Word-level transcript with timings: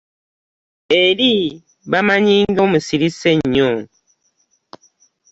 Eri 1.03 1.33
bammanyi 1.91 2.37
nga 2.51 2.61
omusirise 2.67 3.27
ennyo. 3.35 3.71